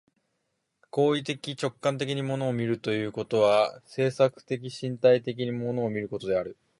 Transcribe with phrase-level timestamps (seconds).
[0.89, 6.57] 行為的直観的に物を見るということは、制作的身体的に物を見ることである。